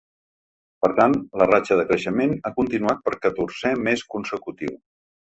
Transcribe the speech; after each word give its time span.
Per 0.85 0.89
tant, 0.99 1.13
la 1.41 1.47
ratxa 1.51 1.77
de 1.81 1.85
creixement 1.93 2.35
ha 2.39 2.53
continuat 2.57 3.07
per 3.07 3.17
catorzè 3.29 3.77
mes 3.87 4.07
consecutiu. 4.19 4.79